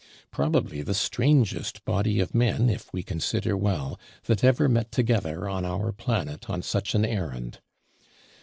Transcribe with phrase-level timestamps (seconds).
[0.31, 5.63] Probably the strangest Body of Men, if we consider well, that ever met together on
[5.63, 7.59] our Planet on such an errand.